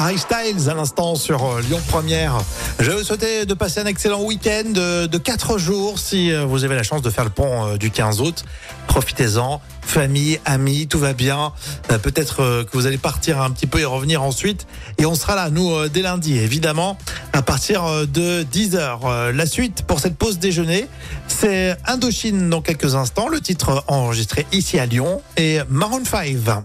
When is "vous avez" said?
6.46-6.74